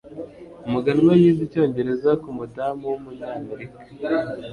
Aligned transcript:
umuganwa 0.67 1.11
yize 1.21 1.41
icyongereza 1.47 2.11
kumudamu 2.21 2.83
wumunyamerika 2.91 3.79